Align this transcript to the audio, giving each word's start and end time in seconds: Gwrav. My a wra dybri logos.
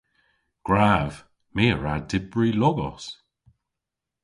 Gwrav. 0.65 1.11
My 1.55 1.65
a 1.73 1.75
wra 1.77 1.93
dybri 2.09 2.49
logos. 2.61 3.05